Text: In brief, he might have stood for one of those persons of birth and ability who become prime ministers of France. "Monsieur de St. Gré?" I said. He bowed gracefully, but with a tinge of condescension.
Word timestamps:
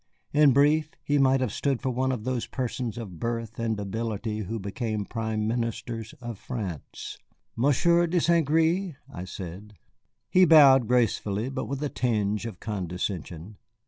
In 0.33 0.51
brief, 0.51 0.89
he 1.03 1.19
might 1.19 1.41
have 1.41 1.53
stood 1.53 1.79
for 1.79 1.91
one 1.91 2.11
of 2.11 2.23
those 2.23 2.47
persons 2.47 2.97
of 2.97 3.19
birth 3.19 3.59
and 3.59 3.79
ability 3.79 4.39
who 4.39 4.57
become 4.59 5.05
prime 5.05 5.47
ministers 5.47 6.13
of 6.19 6.39
France. 6.39 7.19
"Monsieur 7.55 8.07
de 8.07 8.19
St. 8.19 8.47
Gré?" 8.47 8.95
I 9.13 9.25
said. 9.25 9.75
He 10.27 10.43
bowed 10.43 10.87
gracefully, 10.87 11.49
but 11.49 11.65
with 11.67 11.83
a 11.83 11.89
tinge 11.89 12.47
of 12.47 12.59
condescension. 12.59 13.57